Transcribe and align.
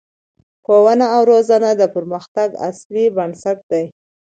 ښوونه 0.63 1.05
او 1.15 1.21
روزنه 1.31 1.69
د 1.75 1.83
پرمختګ 1.95 2.49
اصلي 2.69 3.05
بنسټ 3.15 3.57
دی 3.71 3.85